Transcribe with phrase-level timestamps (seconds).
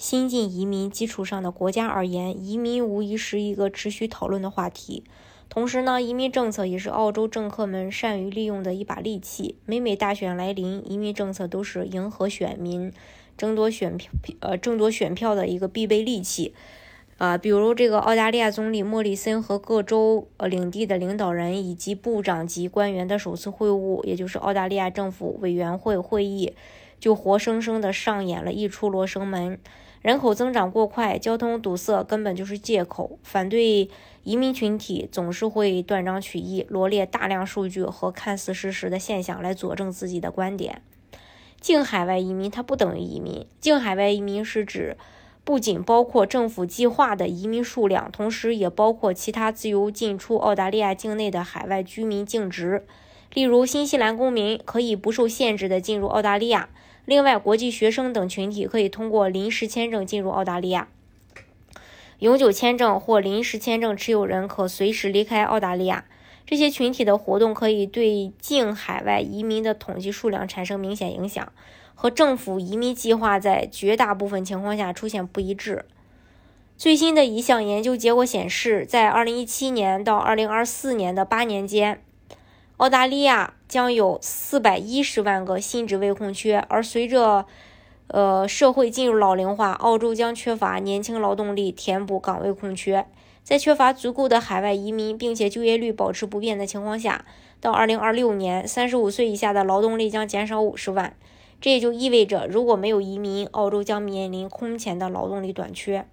[0.00, 5.04] 新进移民基础上的国家而言，移民无疑是一个持续讨论的话题。
[5.50, 9.56] 同时呢，移民政策也是澳洲政客们善于利用的一把利器。
[9.66, 12.90] 每每大选来临，移民政策都是迎合选民、
[13.36, 14.10] 争夺选票、
[14.40, 16.54] 呃争夺选票的一个必备利器。
[17.18, 26.54] 啊，比如这个澳大利亚总理莫里森和各州呃领地的领导人以及部长级官员的首次会晤，也就是澳大利亚政府委员会会议，
[26.98, 29.58] 就活生生的上演了一出罗生门。
[30.02, 33.18] 人口增长过快，交通堵塞根本就是借口。
[33.22, 33.90] 反对
[34.24, 40.80] 移民群体总是会断章取义，罗列大量数据和看似事实的现象来佐证自己的观点。
[41.60, 44.96] 净海外移民它不等于移民，净海外移民是指
[45.44, 52.86] 不仅包括政府计划的移民数量，同时也包括其他自由进出澳大利亚境内的海外居民净值。
[53.34, 56.70] 例如，新西兰公民可以不受限制地进入澳大利亚。
[57.10, 60.86] 另外，国际学生等群体可以通过临时签证进入澳大利亚。
[62.20, 66.04] 永久签证或临时签证持有人可随时离开澳大利亚。
[66.46, 71.52] 这些群体的活动可以对净海外移民的统计数量产生明显影响，
[71.96, 75.86] 和政府移民计划在绝大部分情况下出现不一致。
[76.76, 82.00] 最新的一项研究结果显示，在2017年到2024年的八年间。
[82.80, 87.44] 澳大利亚将有四百一十万个新职位空缺，而随着
[88.06, 93.04] 呃社会进入老龄化，澳洲将缺乏年轻劳动力填补岗位空缺。
[93.44, 97.26] 在缺乏足够的海外移民，并且就业率保持不变的情况下，
[97.60, 101.14] 到二零二六年，三十五岁以下的劳动力将减少五十万。
[101.60, 106.06] 这也就意味着，如果没有移民，澳洲将面临空前的劳动力短缺。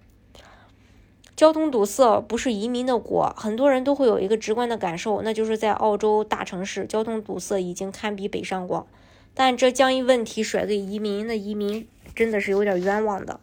[1.38, 8.88] 交通堵塞不是移民的国，很多人都会有一个直观的感受，那就是在澳洲大城市，交通堵塞已经堪比北上广。
[9.34, 13.38] 但这将一问题甩给移民，那移民真的是有点冤枉的。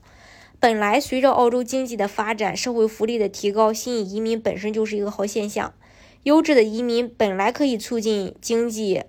[0.59, 5.73] 本来随着澳洲经济的发展，社会福利的提高，吸引移民本身就是一个好现象。
[6.23, 9.03] 优质的移民本来可以促进经济。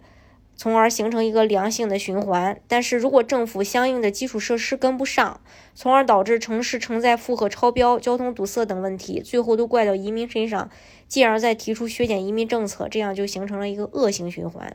[0.57, 2.61] 从而形成一个良性的循环。
[2.67, 5.41] 但是如果政府相应的基础设施跟不上，
[5.75, 10.71] 从而导致城市承载负荷超标、交通堵塞等问题，最后都怪到移民身上，
[11.07, 14.75] 继而再提出削减移民政策，这样就形成了一个恶性循环。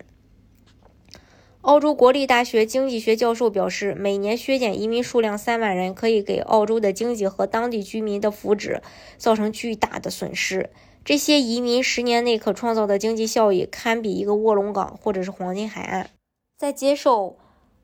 [1.61, 8.81] 澳洲国立大学经济学教授表示，每年削减移民数量三万人，可以给澳洲的经济和当地居民的福祉
[9.17, 10.71] 造成巨大的损失。
[11.03, 16.11] 这些移民十年内可创造的经济效益，堪比一个卧龙岗或者是黄金海岸。
[16.57, 17.37] 在接受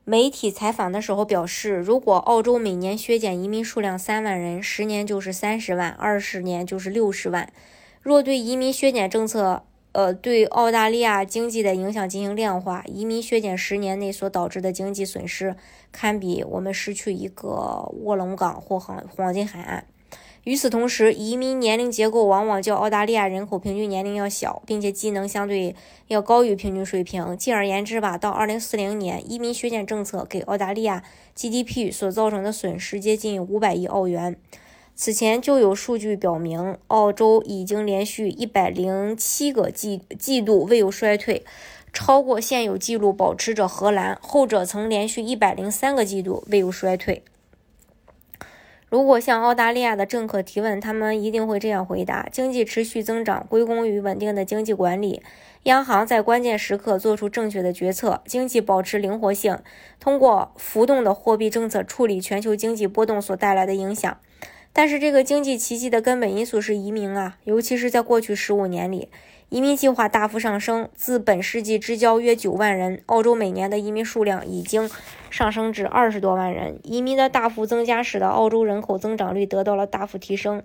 [0.04, 7.52] 媒体采访的时候表示，如果澳洲每年削减移民数量三万人，十年就是三十万，二十年就是六十万。
[8.00, 15.56] 若对移民削减政策，呃，对澳大利亚经济的影响进行量化，移民削减十年内所导致的经济损失，
[15.90, 19.84] 堪比我们失去一个卧龙岗或黄黄金海岸。
[20.48, 25.76] 与此同时，移民年龄结构往往较澳大利亚人口平均年龄要小，并且技能相对
[26.06, 27.36] 要高于平均水平。
[27.36, 31.04] 进而言之吧，到二零四零年，移民削减政策给澳大利亚
[31.36, 34.36] GDP 所造成的损失接近五百亿澳元。
[34.94, 41.44] 此前就有数据表明，澳洲已经连续一百零七个季季度未有衰退，
[41.92, 47.22] 超过现有纪录保持者荷兰，后者曾连续一百零三个季度未有衰退。
[48.90, 55.22] 如果向澳大利亚的政客提问，他们一定会这样回答：经济持续增长归功于稳定的经济管理，
[55.64, 59.58] 央行在关键时刻做出正确的决策，经济保持灵活性，
[60.00, 64.18] 通过浮动的货币政策处理全球经济波动所带来的影响。
[64.72, 69.10] 但是，这个经济奇迹的根本因素是移民啊，尤其是在过去十五年里。
[69.50, 74.90] 移民计划大幅上升，自本世纪之交约九万人，澳洲每年的移民数量已经
[75.30, 76.78] 上升至二十多万人。
[76.82, 80.62] 移民的大幅增加使得澳洲人口增长率得到了大幅提升，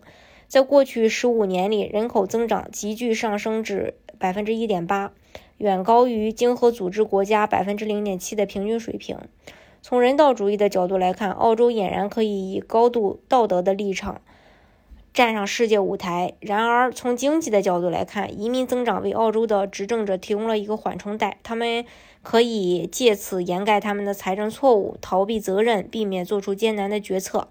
[0.49, 5.13] 在过去十五年里，人口增长急剧上升至百分之一点八，
[5.59, 9.17] 远高于经合组织国家百分之零点七的平均水平。
[9.81, 14.19] 从人道主义的角度来看，澳洲俨然可以以高度道德的立场。
[15.13, 16.33] 站上世界舞台。
[16.39, 21.85] 然而，从经济的角度来看，移民增长为澳洲的执政者提供了一个缓冲带，他们
[22.21, 27.49] 可以借此掩盖他们的财政错误，逃避责任，避免做出艰难的决策。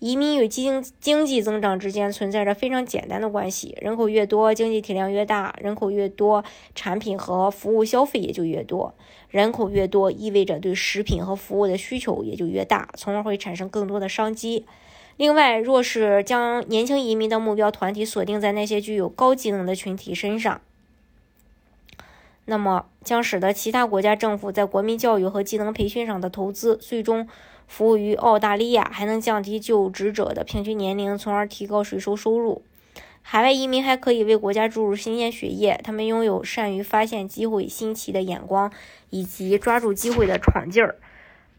[0.00, 6.44] 移民与经经济增长之间存在着非常简单的关系，人口越多，经济体量越大，人口越多，
[6.76, 8.94] 产品和服务消费也就越多，
[9.28, 14.66] 人口越多意味着对食品和服务的需求也就越大，从而会产生更多的商机。
[15.18, 20.62] 另外，若是将年轻移民的目标团体锁定在那些具有高技能的群体身上，
[22.46, 27.28] 那么将使得其他国家政府在国民教育和技能培训上的投资最终。
[27.66, 32.62] 服务于澳大利亚，还能降低就职者的平均年龄，从而提高税收收入。
[33.20, 38.72] 海外移民还可以为国家注入新鲜血液，他们拥有善于发现机会、新奇的眼光
[39.10, 40.96] 以及抓住机会的闯劲儿，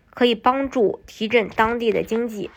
[0.09, 2.50] 可以帮助提振当地的经济。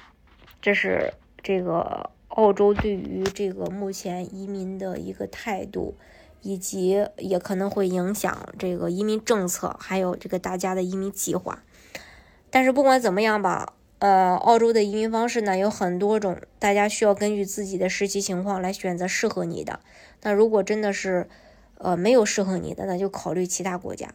[0.62, 1.12] 这是
[1.42, 5.96] 这个澳洲对于这个目前移民的一个态度，
[6.40, 11.62] 以及也可能会影响这个移民政策，还有这个大家的移民计划。
[12.48, 19.80] 但是不管怎么样吧，呃，澳洲的移民方式呢有很多种，大家需要根据自己的实际情况来选择适合你的。
[20.22, 21.28] 那如果真的是，
[21.78, 24.14] 呃，没有适合你的，那就考虑其他国家。